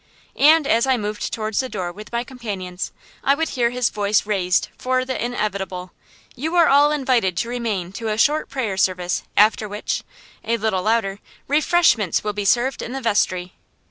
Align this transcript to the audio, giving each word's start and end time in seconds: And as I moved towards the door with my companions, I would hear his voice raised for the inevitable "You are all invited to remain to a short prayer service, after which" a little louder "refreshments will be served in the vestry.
And 0.35 0.65
as 0.65 0.87
I 0.87 0.97
moved 0.97 1.31
towards 1.31 1.59
the 1.59 1.69
door 1.69 1.91
with 1.91 2.11
my 2.11 2.23
companions, 2.23 2.91
I 3.23 3.35
would 3.35 3.49
hear 3.49 3.69
his 3.69 3.91
voice 3.91 4.25
raised 4.25 4.69
for 4.75 5.05
the 5.05 5.23
inevitable 5.23 5.91
"You 6.35 6.55
are 6.55 6.67
all 6.67 6.91
invited 6.91 7.37
to 7.37 7.49
remain 7.49 7.91
to 7.91 8.07
a 8.07 8.17
short 8.17 8.49
prayer 8.49 8.77
service, 8.77 9.21
after 9.37 9.69
which" 9.69 10.01
a 10.43 10.57
little 10.57 10.81
louder 10.81 11.19
"refreshments 11.47 12.23
will 12.23 12.33
be 12.33 12.45
served 12.45 12.81
in 12.81 12.93
the 12.93 13.01
vestry. 13.01 13.53